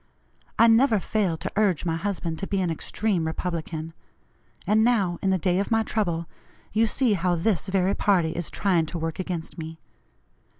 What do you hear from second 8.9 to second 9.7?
work against